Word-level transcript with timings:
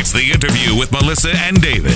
It's 0.00 0.12
the 0.12 0.30
interview 0.30 0.78
with 0.78 0.92
Melissa 0.92 1.30
and 1.30 1.60
David. 1.60 1.92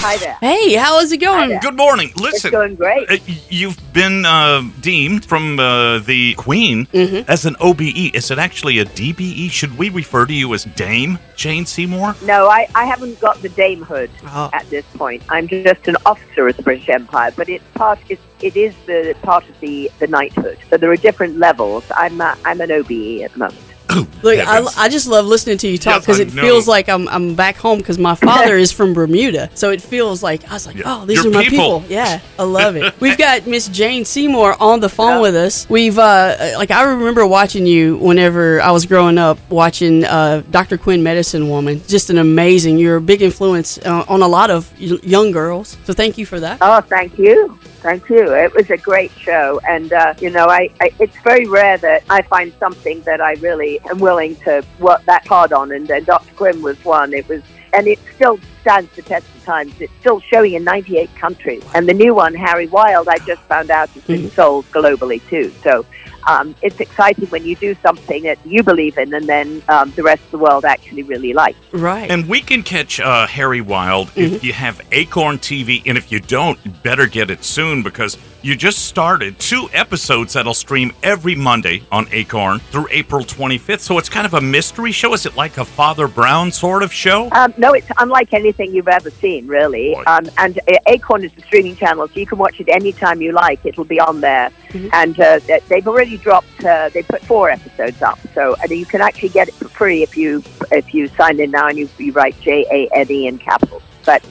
Hi 0.00 0.16
there. 0.16 0.36
Hey, 0.40 0.74
how 0.74 0.98
is 1.00 1.12
it 1.12 1.18
going? 1.18 1.58
Good 1.60 1.76
morning. 1.76 2.10
Listen, 2.16 2.50
going 2.50 2.74
great. 2.74 3.08
uh, 3.10 3.18
you've 3.50 3.78
been 3.92 4.24
uh, 4.24 4.62
deemed 4.80 5.24
from 5.26 5.60
uh, 5.60 5.98
the 5.98 6.34
Queen 6.36 6.88
as 6.94 7.44
an 7.44 7.54
OBE. 7.60 8.14
Is 8.14 8.30
it 8.30 8.38
actually 8.38 8.78
a 8.78 8.84
DBE? 8.86 9.50
Should 9.50 9.76
we 9.76 9.90
refer 9.90 10.24
to 10.26 10.32
you 10.32 10.54
as 10.54 10.64
Dame 10.64 11.18
Jane 11.36 11.66
Seymour? 11.66 12.16
No, 12.24 12.48
I, 12.48 12.66
I 12.74 12.86
haven't 12.86 13.20
got 13.20 13.40
the 13.42 13.50
damehood 13.50 14.08
Oh. 14.26 14.48
at 14.52 14.68
this 14.70 14.86
point. 14.94 15.22
I'm 15.28 15.46
just 15.46 15.86
an 15.86 15.96
officer 16.06 16.48
of 16.48 16.56
the 16.56 16.62
British 16.62 16.88
Empire, 16.88 17.32
but 17.36 17.48
it's 17.48 17.64
part. 17.74 17.98
It's, 18.08 18.22
it 18.40 18.56
is 18.56 18.74
the 18.86 19.14
part 19.22 19.46
of 19.48 19.60
the, 19.60 19.90
the 19.98 20.06
knighthood. 20.06 20.58
So 20.70 20.76
there 20.78 20.90
are 20.90 20.96
different 20.96 21.36
levels. 21.38 21.84
I'm 21.94 22.20
uh, 22.20 22.36
I'm 22.44 22.60
an 22.62 22.70
OBE 22.72 23.22
at 23.22 23.32
the 23.32 23.38
moment. 23.38 23.58
Look, 24.22 24.38
I, 24.38 24.64
I 24.76 24.88
just 24.88 25.06
love 25.06 25.26
listening 25.26 25.58
to 25.58 25.68
you 25.68 25.78
talk 25.78 26.02
because 26.02 26.20
I 26.20 26.24
it 26.24 26.30
feels 26.30 26.66
like 26.68 26.88
I'm, 26.88 27.08
I'm 27.08 27.34
back 27.34 27.56
home 27.56 27.78
because 27.78 27.98
my 27.98 28.14
father 28.14 28.56
is 28.56 28.72
from 28.72 28.94
Bermuda. 28.94 29.50
So 29.54 29.70
it 29.70 29.80
feels 29.82 30.22
like, 30.22 30.48
I 30.50 30.54
was 30.54 30.66
like, 30.66 30.76
Yeah. 30.76 30.82
oh, 30.86 31.06
these 31.06 31.22
Your 31.24 31.32
are 31.32 31.34
my 31.36 31.42
people. 31.44 31.80
people. 31.80 31.92
Yeah, 31.92 32.20
I 32.38 32.42
love 32.44 32.76
it. 32.76 32.94
We've 33.00 33.18
got 33.18 33.46
Miss 33.46 33.68
Jane 33.68 34.04
Seymour 34.04 34.56
on 34.60 34.80
the 34.80 34.88
phone 34.88 35.18
Oh. 35.18 35.22
with 35.22 35.36
us. 35.36 35.68
We've, 35.68 35.98
uh, 35.98 36.54
like, 36.56 36.70
I 36.70 36.82
remember 36.84 37.26
watching 37.26 37.66
you 37.66 37.96
whenever 37.98 38.60
I 38.60 38.70
was 38.70 38.86
growing 38.86 39.18
up, 39.18 39.38
watching 39.50 40.04
uh, 40.04 40.42
Dr. 40.50 40.78
Quinn 40.78 41.02
Medicine 41.02 41.48
Woman. 41.48 41.82
Just 41.86 42.10
an 42.10 42.18
amazing, 42.18 42.78
you're 42.78 42.96
a 42.96 43.00
big 43.00 43.22
influence 43.22 43.78
uh, 43.78 44.04
on 44.08 44.22
a 44.22 44.28
lot 44.28 44.50
of 44.50 44.70
young 44.80 45.30
girls. 45.30 45.76
So 45.84 45.92
thank 45.92 46.18
you 46.18 46.26
for 46.26 46.40
that. 46.40 46.58
Oh, 46.60 46.80
thank 46.80 47.18
you. 47.18 47.58
Thank 47.84 48.08
you. 48.08 48.34
It 48.34 48.54
was 48.54 48.70
a 48.70 48.78
great 48.78 49.10
show. 49.10 49.60
And, 49.68 49.92
uh, 49.92 50.14
you 50.18 50.30
know, 50.30 50.46
I, 50.46 50.70
I 50.80 50.90
it's 50.98 51.18
very 51.18 51.46
rare 51.46 51.76
that 51.76 52.02
I 52.08 52.22
find 52.22 52.50
something 52.58 53.02
that 53.02 53.20
I 53.20 53.34
really 53.34 53.78
am 53.80 53.98
willing 53.98 54.36
to 54.36 54.64
work 54.78 55.04
that 55.04 55.26
hard 55.26 55.52
on. 55.52 55.70
And 55.70 55.90
uh, 55.90 56.00
Dr. 56.00 56.32
Quinn 56.32 56.62
was 56.62 56.82
one. 56.82 57.12
It 57.12 57.28
was, 57.28 57.42
and 57.74 57.86
it 57.86 57.98
still 58.14 58.40
stands 58.62 58.90
the 58.96 59.02
test 59.02 59.26
of 59.36 59.44
time. 59.44 59.70
It's 59.80 59.92
still 60.00 60.20
showing 60.20 60.54
in 60.54 60.64
98 60.64 61.14
countries. 61.16 61.62
And 61.74 61.86
the 61.86 61.92
new 61.92 62.14
one, 62.14 62.32
Harry 62.32 62.68
Wild, 62.68 63.06
I 63.06 63.18
just 63.18 63.42
found 63.42 63.70
out 63.70 63.90
has 63.90 64.02
been 64.04 64.30
sold 64.30 64.64
globally 64.72 65.20
too. 65.28 65.52
So 65.62 65.84
um, 66.26 66.54
it's 66.62 66.80
exciting 66.80 67.26
when 67.28 67.44
you 67.44 67.56
do 67.56 67.74
something 67.82 68.22
that 68.24 68.38
you 68.44 68.62
believe 68.62 68.98
in 68.98 69.14
and 69.14 69.26
then 69.26 69.62
um, 69.68 69.90
the 69.92 70.02
rest 70.02 70.22
of 70.24 70.30
the 70.32 70.38
world 70.38 70.64
actually 70.64 71.02
really 71.02 71.32
likes. 71.32 71.58
Right. 71.72 72.10
And 72.10 72.28
we 72.28 72.40
can 72.40 72.62
catch 72.62 73.00
uh, 73.00 73.26
Harry 73.26 73.60
Wild 73.60 74.10
if 74.16 74.44
you 74.44 74.52
have 74.52 74.80
Acorn 74.92 75.38
TV, 75.38 75.82
and 75.86 75.98
if 75.98 76.10
you 76.12 76.20
don't, 76.20 76.58
you 76.64 76.70
better 76.70 77.06
get 77.06 77.30
it 77.30 77.44
soon 77.44 77.82
because 77.82 78.16
you 78.44 78.54
just 78.54 78.84
started 78.84 79.38
two 79.38 79.70
episodes 79.72 80.34
that'll 80.34 80.52
stream 80.52 80.92
every 81.02 81.34
Monday 81.34 81.82
on 81.90 82.06
Acorn 82.12 82.58
through 82.58 82.86
April 82.90 83.24
25th. 83.24 83.80
So 83.80 83.96
it's 83.96 84.10
kind 84.10 84.26
of 84.26 84.34
a 84.34 84.40
mystery 84.40 84.92
show. 84.92 85.14
Is 85.14 85.24
it 85.24 85.34
like 85.34 85.56
a 85.56 85.64
Father 85.64 86.06
Brown 86.06 86.52
sort 86.52 86.82
of 86.82 86.92
show? 86.92 87.30
Um, 87.32 87.54
no, 87.56 87.72
it's 87.72 87.88
unlike 87.98 88.34
anything 88.34 88.74
you've 88.74 88.88
ever 88.88 89.08
seen, 89.08 89.46
really. 89.46 89.94
Um, 89.94 90.28
and 90.36 90.58
uh, 90.58 90.76
Acorn 90.88 91.24
is 91.24 91.32
the 91.32 91.40
streaming 91.40 91.74
channel, 91.74 92.06
so 92.06 92.20
you 92.20 92.26
can 92.26 92.36
watch 92.36 92.60
it 92.60 92.68
anytime 92.68 93.22
you 93.22 93.32
like. 93.32 93.64
It'll 93.64 93.84
be 93.84 93.98
on 93.98 94.20
there. 94.20 94.50
And 94.92 95.18
uh, 95.18 95.38
they've 95.68 95.86
already 95.86 96.13
dropped. 96.18 96.64
Uh, 96.64 96.88
they 96.90 97.02
put 97.02 97.22
four 97.22 97.50
episodes 97.50 98.00
up, 98.02 98.18
so 98.34 98.56
and 98.62 98.70
you 98.70 98.86
can 98.86 99.00
actually 99.00 99.30
get 99.30 99.48
it 99.48 99.54
for 99.54 99.68
free 99.68 100.02
if 100.02 100.16
you 100.16 100.42
if 100.70 100.94
you 100.94 101.08
sign 101.08 101.40
in 101.40 101.50
now 101.50 101.68
and 101.68 101.78
you, 101.78 101.88
you 101.98 102.12
write 102.12 102.38
J 102.40 102.66
A 102.70 102.94
N 102.94 103.10
E 103.10 103.26
in 103.26 103.38
capitals. 103.38 103.82
But 104.04 104.24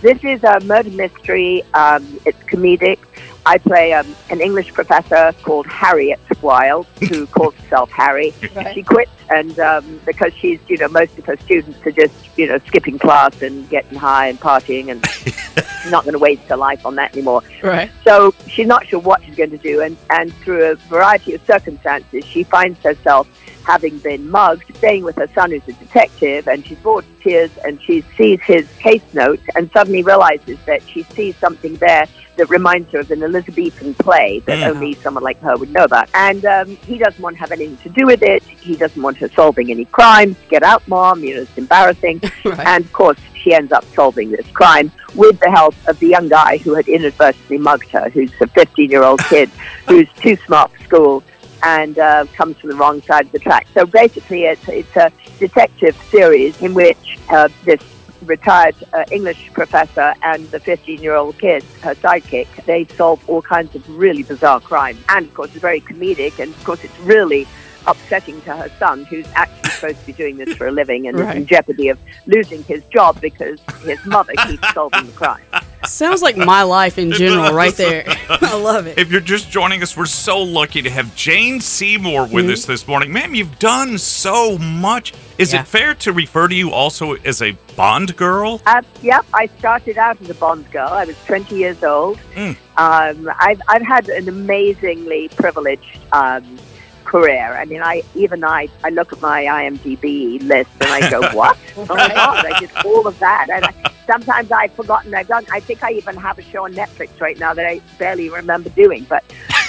this 0.00 0.22
is 0.22 0.42
a 0.44 0.60
murder 0.60 0.90
mystery. 0.90 1.62
Um, 1.74 2.20
it's 2.24 2.38
comedic. 2.44 2.98
I 3.46 3.58
play 3.58 3.92
um, 3.92 4.14
an 4.30 4.40
English 4.40 4.72
professor 4.72 5.34
called 5.42 5.66
Harriet 5.66 6.20
Wild, 6.40 6.86
who 7.08 7.26
calls 7.26 7.54
herself 7.54 7.90
Harry. 7.90 8.32
She 8.74 8.82
quits, 8.82 9.10
and 9.30 9.58
um, 9.58 10.00
because 10.04 10.32
she's, 10.34 10.60
you 10.68 10.76
know, 10.78 10.88
most 10.88 11.18
of 11.18 11.24
her 11.26 11.36
students 11.38 11.84
are 11.86 11.90
just, 11.90 12.14
you 12.36 12.46
know, 12.46 12.58
skipping 12.66 12.98
class 12.98 13.42
and 13.42 13.68
getting 13.68 13.98
high 13.98 14.28
and 14.28 14.40
partying, 14.40 14.90
and 14.90 15.06
she's 15.08 15.36
not 15.90 16.04
going 16.04 16.12
to 16.12 16.18
waste 16.18 16.42
her 16.44 16.56
life 16.56 16.84
on 16.84 16.94
that 16.96 17.12
anymore. 17.12 17.42
right. 17.62 17.90
So 18.04 18.34
she's 18.48 18.66
not 18.66 18.86
sure 18.86 19.00
what 19.00 19.22
she's 19.24 19.34
going 19.36 19.50
to 19.50 19.58
do, 19.58 19.80
and, 19.82 19.96
and 20.10 20.32
through 20.36 20.64
a 20.64 20.74
variety 20.74 21.34
of 21.34 21.44
circumstances, 21.46 22.24
she 22.24 22.44
finds 22.44 22.78
herself 22.80 23.28
having 23.64 23.98
been 23.98 24.30
mugged, 24.30 24.76
staying 24.76 25.04
with 25.04 25.16
her 25.16 25.28
son 25.34 25.50
who's 25.50 25.66
a 25.68 25.72
detective, 25.74 26.46
and 26.48 26.64
she's 26.66 26.78
bored 26.78 27.04
to 27.04 27.22
tears, 27.22 27.50
and 27.64 27.80
she 27.82 28.02
sees 28.16 28.40
his 28.42 28.68
case 28.78 29.02
note, 29.12 29.40
and 29.54 29.70
suddenly 29.72 30.02
realizes 30.02 30.58
that 30.66 30.82
she 30.88 31.02
sees 31.02 31.36
something 31.36 31.74
there 31.76 32.06
that 32.36 32.50
reminds 32.50 32.90
her 32.90 32.98
of 32.98 33.10
an 33.12 33.22
Elizabethan 33.22 33.94
play 33.94 34.40
that 34.46 34.58
Mm. 34.58 34.74
only 34.74 34.94
someone 34.94 35.22
like 35.22 35.40
her 35.40 35.56
would 35.56 35.70
know 35.72 35.84
about. 35.84 36.08
And 36.14 36.44
um, 36.44 36.66
he 36.84 36.98
doesn't 36.98 37.22
want 37.22 37.36
to 37.36 37.40
have 37.40 37.52
anything 37.52 37.76
to 37.78 37.88
do 37.90 38.06
with 38.06 38.22
it. 38.24 38.42
He 38.42 38.74
doesn't 38.74 39.00
want 39.00 39.18
her 39.18 39.28
solving 39.28 39.70
any 39.70 39.84
crimes. 39.84 40.36
Get 40.48 40.64
out, 40.64 40.86
mom. 40.88 41.22
You 41.22 41.36
know, 41.36 41.42
it's 41.42 41.56
embarrassing. 41.56 42.20
Right. 42.44 42.66
And 42.66 42.84
of 42.84 42.92
course, 42.92 43.18
she 43.34 43.54
ends 43.54 43.72
up 43.72 43.84
solving 43.94 44.30
this 44.30 44.46
crime 44.48 44.90
with 45.14 45.38
the 45.40 45.50
help 45.50 45.74
of 45.86 45.98
the 46.00 46.08
young 46.08 46.28
guy 46.28 46.58
who 46.58 46.74
had 46.74 46.88
inadvertently 46.88 47.56
mugged 47.58 47.88
her, 47.90 48.10
who's 48.10 48.30
a 48.40 48.46
15 48.48 48.90
year 48.90 49.02
old 49.04 49.20
kid 49.26 49.48
who's 49.88 50.08
too 50.16 50.36
smart 50.44 50.70
for 50.72 50.84
school 50.84 51.22
and 51.64 51.98
uh, 51.98 52.26
comes 52.34 52.56
from 52.58 52.70
the 52.70 52.76
wrong 52.76 53.02
side 53.02 53.26
of 53.26 53.32
the 53.32 53.38
track. 53.38 53.66
So 53.74 53.86
basically, 53.86 54.44
it's, 54.44 54.68
it's 54.68 54.96
a 54.96 55.10
detective 55.38 55.96
series 56.10 56.60
in 56.60 56.74
which 56.74 57.18
uh, 57.30 57.48
this 57.64 57.80
retired 58.22 58.74
uh, 58.92 59.04
English 59.10 59.50
professor 59.52 60.14
and 60.22 60.46
the 60.50 60.60
15 60.60 61.00
year 61.00 61.14
old 61.14 61.38
kid, 61.38 61.62
her 61.82 61.94
sidekick, 61.94 62.46
they 62.64 62.84
solve 62.96 63.28
all 63.28 63.42
kinds 63.42 63.74
of 63.74 63.88
really 63.88 64.22
bizarre 64.22 64.60
crimes. 64.60 65.02
And 65.08 65.26
of 65.26 65.34
course, 65.34 65.50
it's 65.50 65.60
very 65.60 65.80
comedic, 65.80 66.38
and 66.38 66.54
of 66.54 66.64
course, 66.64 66.84
it's 66.84 66.98
really 67.00 67.46
upsetting 67.86 68.40
to 68.42 68.56
her 68.56 68.70
son, 68.78 69.04
who's 69.04 69.26
actually 69.34 69.70
supposed 69.70 70.00
to 70.00 70.06
be 70.06 70.12
doing 70.12 70.36
this 70.36 70.54
for 70.56 70.66
a 70.66 70.70
living 70.70 71.06
and 71.06 71.18
is 71.18 71.26
in 71.34 71.46
jeopardy 71.46 71.88
of 71.88 71.98
losing 72.26 72.62
his 72.64 72.82
job 72.84 73.20
because 73.20 73.60
his 73.82 74.04
mother 74.06 74.32
keeps 74.46 74.72
solving 74.72 75.06
the 75.06 75.12
crime. 75.12 75.42
Sounds 75.86 76.22
like 76.22 76.36
my 76.36 76.62
life 76.62 76.98
in 76.98 77.12
general, 77.12 77.52
right 77.52 77.74
there. 77.74 78.04
I 78.28 78.56
love 78.56 78.86
it. 78.86 78.98
If 78.98 79.10
you're 79.10 79.20
just 79.20 79.50
joining 79.50 79.82
us, 79.82 79.96
we're 79.96 80.06
so 80.06 80.42
lucky 80.42 80.82
to 80.82 80.90
have 80.90 81.14
Jane 81.16 81.60
Seymour 81.60 82.26
with 82.26 82.48
us 82.50 82.64
this 82.64 82.86
morning. 82.88 83.12
Ma'am, 83.12 83.34
you've 83.34 83.58
done 83.58 83.98
so 83.98 84.58
much. 84.58 85.12
Is 85.38 85.52
Yeah. 85.52 85.60
it 85.62 85.66
fair 85.66 85.94
to 85.96 86.12
refer 86.12 86.48
to 86.48 86.54
you 86.54 86.70
also 86.70 87.14
as 87.14 87.42
a 87.42 87.52
Bond 87.76 88.16
girl? 88.16 88.60
Uh, 88.66 88.82
yep, 89.02 89.24
I 89.34 89.46
started 89.58 89.98
out 89.98 90.20
as 90.22 90.30
a 90.30 90.34
Bond 90.34 90.70
girl. 90.70 90.88
I 90.88 91.04
was 91.04 91.16
20 91.26 91.56
years 91.56 91.82
old. 91.82 92.18
Mm. 92.34 92.56
Um, 92.76 93.30
I've, 93.40 93.60
I've 93.68 93.82
had 93.82 94.08
an 94.08 94.28
amazingly 94.28 95.28
privileged 95.30 95.98
um, 96.12 96.58
career. 97.04 97.54
I 97.56 97.64
mean, 97.64 97.82
I 97.82 98.02
even 98.14 98.44
I, 98.44 98.68
I 98.82 98.90
look 98.90 99.12
at 99.12 99.20
my 99.20 99.44
IMDb 99.44 100.42
list 100.42 100.70
and 100.80 100.90
I 100.90 101.10
go, 101.10 101.20
what? 101.36 101.58
Oh 101.76 101.84
my 101.86 102.08
God, 102.08 102.46
I 102.46 102.58
did 102.60 102.70
all 102.84 103.06
of 103.06 103.18
that. 103.18 103.48
And 103.50 103.64
I, 103.64 103.90
sometimes 104.06 104.50
I've 104.52 104.72
forgotten 104.72 105.14
I've 105.14 105.28
done. 105.28 105.44
I 105.52 105.60
think 105.60 105.82
I 105.82 105.92
even 105.92 106.16
have 106.16 106.38
a 106.38 106.42
show 106.42 106.64
on 106.64 106.74
Netflix 106.74 107.20
right 107.20 107.38
now 107.38 107.54
that 107.54 107.66
I 107.66 107.80
barely 107.98 108.28
remember 108.28 108.70
doing. 108.70 109.04
But 109.08 109.24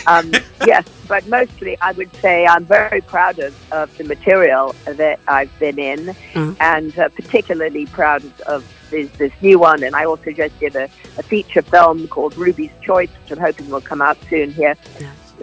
um, 0.08 0.32
yes, 0.66 0.88
but 1.08 1.28
mostly 1.28 1.78
I 1.82 1.92
would 1.94 2.14
say 2.18 2.46
I'm 2.46 2.66
very 2.66 3.02
proud 3.02 3.40
of, 3.40 3.56
of 3.72 3.96
the 3.98 4.04
material 4.04 4.76
that 4.86 5.20
I've 5.28 5.58
been 5.60 5.80
in 5.80 6.16
Mhm. 6.34 6.56
and 6.60 6.98
uh, 7.00 7.10
particularly 7.10 7.86
proud 7.88 8.24
of 8.48 8.64
this, 8.92 9.10
this 9.18 9.32
new 9.42 9.58
one. 9.60 9.84
And 9.84 9.96
I 9.96 10.06
also 10.06 10.32
just 10.32 10.58
did 10.60 10.76
a, 10.76 10.84
a 11.18 11.24
feature 11.24 11.62
film 11.62 12.08
called 12.08 12.38
Ruby's 12.38 12.72
Choice, 12.82 13.10
which 13.10 13.32
I'm 13.32 13.44
hoping 13.44 13.70
will 13.70 13.82
come 13.82 14.02
out 14.02 14.18
soon 14.30 14.52
here, 14.52 14.76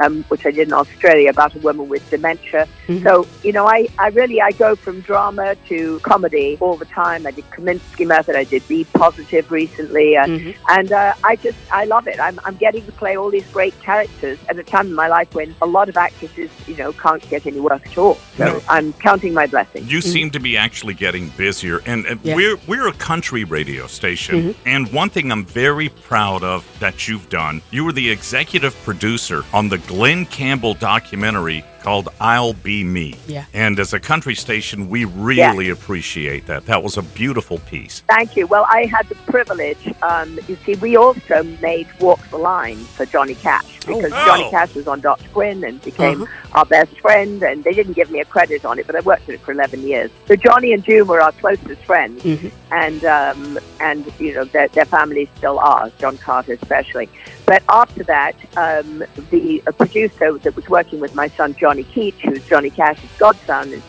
um, 0.00 0.24
which 0.28 0.44
I 0.46 0.50
did 0.50 0.68
in 0.68 0.72
Australia 0.74 1.30
about 1.30 1.54
a 1.54 1.58
woman 1.58 1.88
with 1.88 2.08
dementia. 2.10 2.66
Mhm. 2.88 3.02
So, 3.02 3.26
you 3.42 3.52
know, 3.52 3.66
I, 3.66 3.88
I 3.98 4.08
really, 4.08 4.40
I 4.40 4.52
go 4.52 4.74
from 4.76 5.00
drama 5.00 5.56
to 5.68 5.98
comedy 6.00 6.56
all 6.60 6.76
the 6.76 6.84
time. 6.86 7.26
I 7.26 7.30
did 7.30 7.48
Kominsky 7.50 8.06
Method, 8.06 8.36
I 8.36 8.44
did 8.44 8.66
Be 8.68 8.84
Positive 8.84 9.50
recently, 9.50 10.16
uh, 10.16 10.26
Mhm. 10.26 10.54
and 10.70 10.92
uh, 10.92 11.14
I 11.24 11.36
just, 11.36 11.58
I 11.70 11.84
love 11.84 12.06
it. 12.08 12.18
I'm, 12.20 12.40
I'm 12.44 12.56
getting 12.56 12.84
to 12.86 12.92
play 12.92 13.16
all 13.16 13.30
these 13.30 13.46
great 13.52 13.78
characters 13.82 14.38
at 14.48 14.58
a 14.58 14.62
time 14.64 14.86
in 14.86 14.94
my 14.94 15.08
life 15.08 15.34
when 15.34 15.54
a 15.62 15.66
lot 15.66 15.88
of 15.88 15.96
actresses, 15.96 16.50
you 16.66 16.76
know, 16.76 16.92
can't 16.92 17.26
get 17.28 17.46
any 17.46 17.60
work 17.60 17.86
at 17.86 17.98
all. 17.98 18.18
So 18.36 18.44
No. 18.44 18.60
I'm 18.68 18.92
counting 18.94 19.34
my 19.34 19.46
blessings. 19.46 19.90
You 19.90 20.00
seem 20.00 20.30
to 20.32 20.40
be 20.40 20.56
actually 20.56 20.94
getting 20.94 21.28
busier, 21.36 21.80
and, 21.86 22.06
and 22.06 22.20
Yeah. 22.22 22.34
we're 22.36 22.56
we're 22.66 22.88
a 22.88 22.92
country 22.92 23.44
radio 23.44 23.86
station. 23.86 24.54
And 24.66 24.92
one 24.92 25.10
thing 25.10 25.30
I'm 25.32 25.44
very 25.44 25.88
proud 25.88 26.42
of 26.42 26.64
that 26.80 27.08
you've 27.08 27.28
done, 27.28 27.62
you 27.70 27.84
were 27.84 27.92
the 27.92 28.10
executive 28.10 28.74
producer 28.84 29.44
on 29.52 29.68
the 29.68 29.78
Glen 29.86 30.26
Campbell 30.26 30.74
documentary 30.74 31.64
called 31.82 32.08
"I'll 32.20 32.52
Be 32.54 32.84
Me." 32.84 33.14
Yeah. 33.26 33.44
And 33.52 33.78
as 33.78 33.92
a 33.92 34.00
country 34.00 34.34
station, 34.34 34.88
we 34.88 35.04
really 35.04 35.68
appreciate 35.70 36.46
that. 36.46 36.66
That 36.66 36.82
was 36.82 36.96
a 36.96 37.02
beautiful 37.02 37.58
piece. 37.58 38.02
Thank 38.08 38.36
you. 38.36 38.46
Well, 38.46 38.66
I 38.70 38.86
had 38.86 39.08
the 39.08 39.14
privilege. 39.30 39.78
Um, 40.02 40.38
you 40.48 40.56
see, 40.64 40.74
we 40.76 40.96
also 40.96 41.42
made 41.60 41.86
Walk 42.00 42.20
the 42.30 42.38
Line 42.38 42.76
for 42.76 43.06
Johnny 43.06 43.34
Cash 43.34 43.80
because 43.86 44.12
Oh. 44.12 44.26
Johnny 44.26 44.50
Cash 44.50 44.74
was 44.74 44.86
on 44.88 45.00
Dr. 45.00 45.28
Quinn 45.30 45.64
and 45.64 45.80
became 45.82 46.22
Uh-huh. 46.22 46.58
our 46.58 46.64
best 46.66 46.98
friend. 47.00 47.42
And 47.42 47.64
they 47.64 47.72
didn't 47.72 47.94
give 47.94 48.10
me 48.10 48.20
a 48.20 48.24
credit 48.24 48.64
on 48.64 48.78
it, 48.78 48.86
but 48.86 48.96
I 48.96 49.00
worked 49.00 49.28
on 49.28 49.34
it 49.34 49.40
for 49.40 49.52
11 49.52 49.82
years. 49.82 50.10
So 50.28 50.36
Johnny 50.36 50.72
and 50.72 50.82
June 50.84 51.06
were 51.06 51.20
our 51.20 51.32
closest 51.32 51.82
friends, 51.84 52.22
Mhm. 52.22 52.50
and 52.70 53.04
um, 53.04 53.58
and 53.80 54.04
you 54.18 54.34
know 54.34 54.44
their, 54.44 54.68
their 54.68 54.84
families 54.84 55.28
still 55.36 55.58
are. 55.58 55.90
John 55.98 56.16
Carter 56.18 56.52
especially. 56.60 57.08
But 57.44 57.62
after 57.68 58.04
that, 58.04 58.36
um, 58.56 59.02
the 59.30 59.60
producer 59.76 60.32
that 60.38 60.54
was 60.54 60.68
working 60.68 61.00
with 61.00 61.14
my 61.14 61.28
son 61.28 61.54
Johnny 61.72 61.84
Keach, 61.84 62.20
who's 62.20 62.46
Johnny 62.48 62.68
Cash's 62.68 63.08
godson, 63.18 63.72
is 63.72 63.82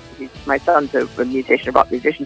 my 0.45 0.57
son's 0.57 0.95
a, 0.95 1.05
a 1.19 1.25
musician, 1.25 1.67
a 1.67 1.71
rock 1.73 1.91
musician, 1.91 2.25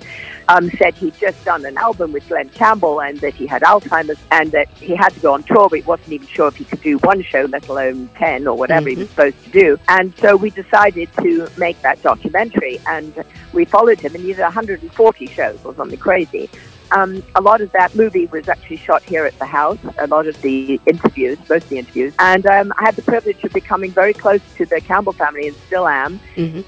um, 0.49 0.69
said 0.69 0.93
he'd 0.93 1.17
just 1.17 1.43
done 1.45 1.65
an 1.65 1.75
album 1.79 2.11
with 2.11 2.27
Glen 2.29 2.47
Campbell 2.49 3.01
and 3.01 3.19
that 3.21 3.33
he 3.33 3.47
had 3.47 3.63
Alzheimer's 3.63 4.19
and 4.29 4.51
that 4.51 4.69
he 4.79 4.93
had 4.93 5.09
to 5.15 5.19
go 5.19 5.33
on 5.33 5.41
tour, 5.41 5.67
but 5.67 5.79
he 5.79 5.81
wasn't 5.81 6.11
even 6.11 6.27
sure 6.27 6.47
if 6.47 6.57
he 6.57 6.63
could 6.63 6.83
do 6.83 6.99
one 6.99 7.23
show, 7.23 7.45
let 7.45 7.67
alone 7.69 8.07
10 8.17 8.45
or 8.45 8.55
whatever 8.55 8.87
he 8.87 8.97
was 8.97 9.09
supposed 9.09 9.43
to 9.45 9.49
do. 9.49 9.79
And 9.87 10.13
so 10.19 10.35
we 10.35 10.51
decided 10.51 11.09
to 11.21 11.49
make 11.57 11.81
that 11.81 12.03
documentary 12.03 12.79
and 12.85 13.25
we 13.51 13.65
followed 13.65 13.99
him 13.99 14.13
and 14.13 14.23
he 14.23 14.33
did 14.33 14.43
140 14.43 15.25
shows 15.25 15.65
or 15.65 15.73
something 15.73 15.97
crazy. 15.97 16.51
Um, 16.91 17.23
a 17.35 17.41
lot 17.41 17.61
of 17.61 17.71
that 17.73 17.95
movie 17.95 18.27
was 18.27 18.47
actually 18.47 18.77
shot 18.77 19.03
here 19.03 19.25
at 19.25 19.37
the 19.39 19.45
house. 19.45 19.79
A 19.99 20.07
lot 20.07 20.27
of 20.27 20.41
the 20.41 20.79
interviews, 20.85 21.37
most 21.49 21.63
of 21.63 21.69
the 21.69 21.77
interviews, 21.79 22.13
and 22.19 22.45
um, 22.45 22.73
I 22.77 22.85
had 22.85 22.95
the 22.95 23.01
privilege 23.01 23.43
of 23.43 23.53
becoming 23.53 23.91
very 23.91 24.13
close 24.13 24.41
to 24.55 24.65
the 24.65 24.79
Campbell 24.81 25.13
family, 25.13 25.47
and 25.47 25.57
still 25.67 25.87
am. 25.87 26.19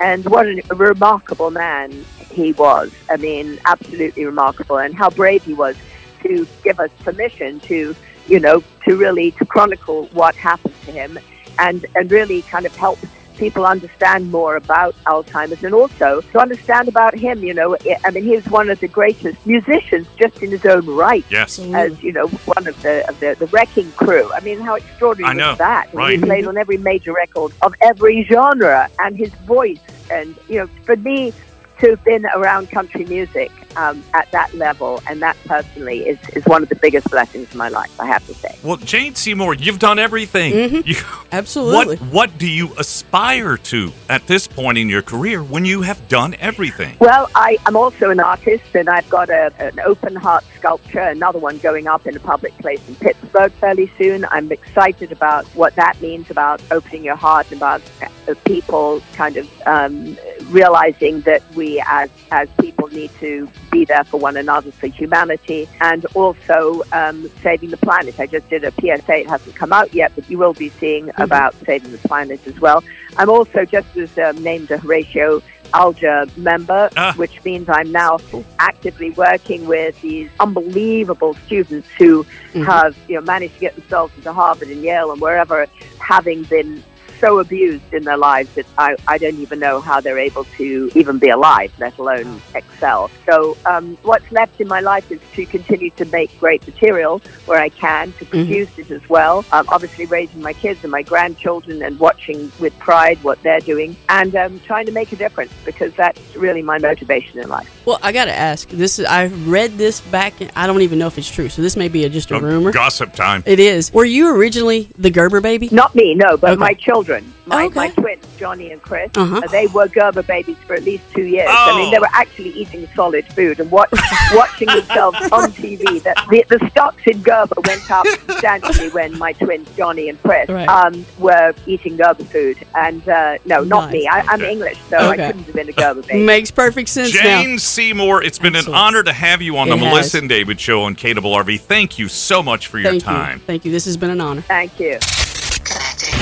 And 0.01 0.25
what 0.25 0.47
a 0.47 0.61
remarkable 0.75 1.51
man 1.51 2.05
he 2.31 2.51
was. 2.53 2.93
I 3.09 3.17
mean, 3.17 3.59
absolutely 3.65 4.25
remarkable, 4.25 4.77
and 4.79 4.93
how 4.93 5.09
brave 5.09 5.43
he 5.43 5.53
was 5.53 5.75
to 6.23 6.47
give 6.63 6.79
us 6.79 6.91
permission 6.99 7.59
to, 7.61 7.95
you 8.27 8.39
know, 8.39 8.63
to 8.85 8.97
really 8.97 9.31
to 9.31 9.45
chronicle 9.45 10.05
what 10.07 10.35
happened 10.35 10.75
to 10.85 10.91
him, 10.91 11.17
and 11.59 11.85
and 11.95 12.11
really 12.11 12.41
kind 12.43 12.65
of 12.65 12.75
help 12.75 12.99
people 13.39 13.65
understand 13.65 14.31
more 14.31 14.55
about 14.57 14.95
Alzheimer's 15.05 15.63
and 15.63 15.73
also 15.73 16.21
to 16.21 16.39
understand 16.39 16.87
about 16.87 17.17
him. 17.17 17.43
You 17.43 17.53
know, 17.53 17.77
I 18.05 18.11
mean, 18.11 18.23
he's 18.23 18.45
one 18.47 18.69
of 18.69 18.79
the 18.79 18.87
greatest 18.87 19.45
musicians 19.47 20.07
just 20.17 20.43
in 20.43 20.51
his 20.51 20.65
own 20.65 20.85
right. 20.85 21.25
Yes. 21.29 21.57
Mm. 21.57 21.73
As 21.73 22.03
you 22.03 22.11
know, 22.11 22.27
one 22.27 22.67
of 22.67 22.79
the 22.81 23.07
of 23.07 23.19
the, 23.19 23.35
the 23.39 23.47
Wrecking 23.47 23.91
Crew. 23.93 24.31
I 24.33 24.41
mean, 24.41 24.59
how 24.59 24.75
extraordinary 24.75 25.31
I 25.31 25.33
know, 25.33 25.49
was 25.49 25.57
that? 25.59 25.87
I 25.87 25.91
mean, 25.91 25.97
right. 25.97 26.19
He 26.19 26.25
played 26.25 26.45
on 26.45 26.57
every 26.57 26.77
major 26.77 27.13
record 27.13 27.53
of 27.61 27.73
every 27.81 28.23
genre, 28.23 28.89
and 28.99 29.15
his 29.17 29.33
voice, 29.45 29.79
and 30.11 30.35
you 30.49 30.59
know, 30.59 30.67
for 30.83 30.97
me 30.97 31.33
to 31.79 31.91
have 31.91 32.03
been 32.03 32.25
around 32.35 32.69
country 32.69 33.05
music 33.05 33.51
um, 33.75 34.03
at 34.13 34.31
that 34.31 34.53
level 34.53 35.01
and 35.07 35.21
that 35.21 35.37
personally 35.45 36.07
is, 36.07 36.19
is 36.29 36.45
one 36.45 36.63
of 36.63 36.69
the 36.69 36.75
biggest 36.75 37.09
blessings 37.09 37.51
in 37.51 37.57
my 37.57 37.69
life. 37.69 37.99
I 37.99 38.05
have 38.05 38.25
to 38.27 38.33
say. 38.33 38.57
Well, 38.63 38.77
Jane 38.77 39.15
Seymour, 39.15 39.55
you've 39.55 39.79
done 39.79 39.99
everything. 39.99 40.83
You, 40.85 40.95
Absolutely. 41.31 41.97
What 41.97 42.29
What 42.29 42.37
do 42.37 42.47
you 42.47 42.73
aspire 42.77 43.57
to 43.57 43.91
at 44.09 44.27
this 44.27 44.47
point 44.47 44.77
in 44.77 44.89
your 44.89 45.01
career 45.01 45.43
when 45.43 45.65
you 45.65 45.81
have 45.81 46.07
done 46.07 46.35
everything? 46.39 46.97
Well, 46.99 47.29
I, 47.33 47.57
I'm 47.65 47.75
also 47.75 48.09
an 48.09 48.19
artist, 48.19 48.75
and 48.75 48.89
I've 48.89 49.09
got 49.09 49.29
a, 49.29 49.51
an 49.59 49.79
open 49.79 50.15
heart 50.15 50.43
sculpture, 50.55 50.99
another 50.99 51.39
one 51.39 51.57
going 51.59 51.87
up 51.87 52.05
in 52.05 52.15
a 52.15 52.19
public 52.19 52.57
place 52.57 52.85
in 52.87 52.95
Pittsburgh 52.95 53.51
fairly 53.53 53.91
soon. 53.97 54.25
I'm 54.25 54.51
excited 54.51 55.11
about 55.11 55.45
what 55.55 55.75
that 55.75 56.01
means 56.01 56.29
about 56.29 56.61
opening 56.71 57.03
your 57.03 57.15
heart, 57.15 57.47
and 57.51 57.59
about 57.59 57.81
uh, 58.01 58.33
people 58.45 59.01
kind 59.13 59.37
of 59.37 59.49
um, 59.65 60.17
realizing 60.47 61.21
that 61.21 61.41
we 61.55 61.81
as 61.87 62.09
as 62.31 62.49
people 62.59 62.87
need 62.89 63.11
to 63.19 63.47
be 63.69 63.85
there 63.85 64.03
for 64.03 64.19
one 64.19 64.37
another, 64.37 64.71
for 64.71 64.87
humanity, 64.87 65.67
and 65.81 66.05
also 66.15 66.83
um, 66.91 67.29
saving 67.41 67.69
the 67.69 67.77
planet. 67.77 68.19
I 68.19 68.27
just 68.27 68.49
did 68.49 68.63
a 68.63 68.71
PSA; 68.71 69.19
it 69.19 69.27
hasn't 69.29 69.55
come 69.55 69.73
out 69.73 69.93
yet, 69.93 70.11
but 70.15 70.29
you 70.29 70.37
will 70.37 70.53
be 70.53 70.69
seeing 70.69 71.11
about 71.17 71.53
saving 71.65 71.91
the 71.91 71.97
planet 71.99 72.45
as 72.47 72.59
well. 72.59 72.83
I'm 73.17 73.29
also 73.29 73.65
just 73.65 73.93
was 73.95 74.17
um, 74.17 74.41
named 74.43 74.71
a 74.71 74.77
Horatio 74.77 75.41
Alger 75.73 76.25
member, 76.35 76.89
Ah. 76.97 77.13
which 77.15 77.43
means 77.43 77.69
I'm 77.69 77.91
now 77.91 78.17
actively 78.59 79.11
working 79.11 79.67
with 79.67 79.99
these 80.01 80.29
unbelievable 80.39 81.35
students 81.45 81.87
who 81.97 82.25
have 82.65 82.97
you 83.07 83.15
know 83.15 83.21
managed 83.21 83.53
to 83.55 83.59
get 83.59 83.75
themselves 83.75 84.15
into 84.17 84.33
Harvard 84.33 84.69
and 84.69 84.81
Yale 84.81 85.11
and 85.11 85.21
wherever, 85.21 85.67
having 85.99 86.43
been 86.43 86.83
so 87.19 87.39
abused 87.39 87.93
in 87.93 88.03
their 88.03 88.17
lives 88.17 88.53
that 88.55 88.65
I, 88.77 88.95
I 89.07 89.17
don't 89.17 89.39
even 89.39 89.59
know 89.59 89.81
how 89.81 90.01
they're 90.01 90.19
able 90.19 90.45
to 90.57 90.91
even 90.95 91.19
be 91.19 91.29
alive, 91.29 91.71
let 91.79 91.97
alone 91.97 92.41
excel. 92.55 93.09
So 93.25 93.57
um, 93.65 93.97
what's 94.03 94.31
left 94.31 94.59
in 94.61 94.67
my 94.67 94.79
life 94.79 95.11
is 95.11 95.19
to 95.33 95.45
continue 95.45 95.89
to 95.91 96.05
make 96.05 96.37
great 96.39 96.65
material 96.65 97.19
where 97.45 97.59
I 97.59 97.69
can, 97.69 98.13
to 98.13 98.25
produce 98.25 98.77
it 98.77 98.91
as 98.91 99.07
well. 99.09 99.45
Um, 99.51 99.65
obviously 99.69 100.05
raising 100.05 100.41
my 100.41 100.53
kids 100.53 100.83
and 100.83 100.91
my 100.91 101.03
grandchildren 101.03 101.81
and 101.81 101.99
watching 101.99 102.51
with 102.59 102.77
pride 102.79 103.21
what 103.23 103.41
they're 103.43 103.59
doing 103.59 103.95
and 104.09 104.35
um, 104.35 104.59
trying 104.61 104.85
to 104.85 104.91
make 104.91 105.11
a 105.11 105.15
difference 105.15 105.53
because 105.65 105.93
that's 105.95 106.35
really 106.35 106.61
my 106.61 106.77
motivation 106.77 107.39
in 107.39 107.49
life. 107.49 107.78
Well, 107.89 107.97
I 108.03 108.11
got 108.11 108.25
to 108.25 108.31
ask. 108.35 108.69
This 108.69 108.99
is 108.99 109.05
I 109.07 109.25
read 109.25 109.71
this 109.79 109.99
back. 109.99 110.41
In, 110.41 110.51
I 110.55 110.67
don't 110.67 110.83
even 110.83 110.99
know 110.99 111.07
if 111.07 111.17
it's 111.17 111.27
true. 111.27 111.49
So 111.49 111.63
this 111.63 111.75
may 111.75 111.87
be 111.87 112.05
a, 112.05 112.09
just 112.09 112.29
a 112.29 112.35
Oh, 112.35 112.39
rumor. 112.39 112.71
Gossip 112.71 113.13
time. 113.15 113.41
It 113.47 113.59
is. 113.59 113.91
Were 113.91 114.05
you 114.05 114.35
originally 114.35 114.89
the 114.99 115.09
Gerber 115.09 115.41
baby? 115.41 115.69
Not 115.71 115.95
me, 115.95 116.13
no, 116.13 116.37
but 116.37 116.51
Okay. 116.51 116.59
my 116.59 116.75
children, 116.75 117.33
my, 117.47 117.65
Okay. 117.65 117.73
my 117.73 117.89
twins, 117.89 118.23
Johnny 118.39 118.71
and 118.71 118.81
Chris, 118.81 119.11
Uh-huh. 119.15 119.41
uh, 119.43 119.47
they 119.47 119.67
were 119.67 119.87
Gerber 119.87 120.23
babies 120.23 120.57
for 120.65 120.73
at 120.75 120.83
least 120.83 121.03
two 121.13 121.23
years. 121.25 121.47
I 121.49 121.75
mean, 121.77 121.87
Oh. 121.87 121.91
they 121.91 121.99
were 121.99 122.07
actually 122.13 122.49
eating 122.51 122.87
solid 122.95 123.25
food 123.33 123.59
and 123.59 123.69
watch, 123.69 123.89
watching 124.33 124.67
themselves 124.67 125.17
on 125.31 125.51
TV. 125.51 126.01
That 126.03 126.17
the, 126.29 126.45
the 126.47 126.69
stocks 126.69 127.03
in 127.05 127.21
Gerber 127.21 127.55
went 127.65 127.89
up 127.91 128.07
substantially 128.07 128.89
when 128.89 129.17
my 129.17 129.33
twins, 129.33 129.67
Johnny 129.75 130.07
and 130.09 130.21
Chris, 130.23 130.47
Right. 130.49 130.67
um, 130.69 131.05
were 131.19 131.53
eating 131.65 131.97
Gerber 131.97 132.23
food. 132.23 132.57
And 132.75 133.07
uh, 133.09 133.37
no, 133.45 133.63
not 133.63 133.85
Nice. 133.85 133.93
me. 133.93 134.07
I, 134.07 134.21
I'm 134.21 134.41
English, 134.41 134.77
so 134.89 134.97
Okay. 134.97 135.23
I 135.23 135.27
couldn't 135.27 135.43
have 135.43 135.55
been 135.55 135.69
a 135.69 135.73
Gerber 135.73 136.01
baby. 136.03 136.23
Makes 136.25 136.51
perfect 136.51 136.89
sense 136.89 137.13
now. 137.13 137.21
Jane 137.43 137.59
Seymour, 137.59 138.23
it's 138.23 138.39
been 138.39 138.55
Absolutely. 138.55 138.79
an 138.79 138.85
honor 138.85 139.03
to 139.03 139.13
have 139.13 139.41
you 139.41 139.57
on 139.57 139.67
It 139.67 139.71
the 139.71 139.77
has. 139.77 139.85
Melissa 139.93 140.17
and 140.19 140.29
David 140.29 140.59
Show 140.59 140.83
on 140.83 140.95
KRV. 140.95 141.59
Thank 141.59 141.99
you 141.99 142.07
so 142.07 142.41
much 142.41 142.67
for 142.67 142.79
your 142.79 142.91
Thank 142.91 143.03
time. 143.03 143.39
you. 143.39 143.43
Thank 143.45 143.65
you. 143.65 143.71
This 143.71 143.85
has 143.85 143.97
been 143.97 144.09
an 144.11 144.21
honor. 144.21 144.41
Thank 144.41 144.79
you. 144.79 144.97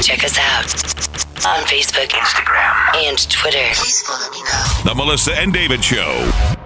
Check 0.02 0.24
us 0.24 0.38
out 0.40 1.07
on 1.48 1.64
Facebook, 1.64 2.10
Instagram, 2.10 2.96
and 3.08 3.18
Twitter. 3.30 3.58
The 4.84 4.94
Melissa 4.94 5.34
and 5.40 5.54
David 5.54 5.84
Show. 5.84 6.57